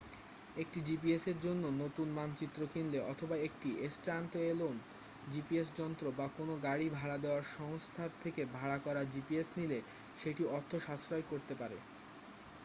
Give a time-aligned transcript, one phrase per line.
[0.55, 4.75] একটি জিপিএস এর জন্য নতুন মানচিত্র কিনলে অথবা একটি স্ট্যাণ্ডএলোন
[5.27, 9.79] জিপিএস যন্ত্র বা কোনো গাড়ি ভাড়া দেওয়ার সংস্থার থেকে ভাড়া করা জিপিএস নিলে
[10.17, 11.77] সেটি অর্থ সাশ্রয় করতে পারে